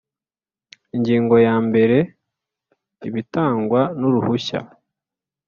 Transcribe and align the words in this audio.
Ingingo 0.95 1.35
ya 1.47 1.55
mbere 1.67 1.97
Ibitangwa 3.07 3.81
n 3.99 4.01
uruhushya 4.09 4.59